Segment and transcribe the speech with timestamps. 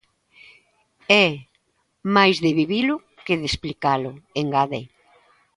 [1.25, 1.27] É
[2.15, 4.81] máis de vivilo que de explicalo, engade.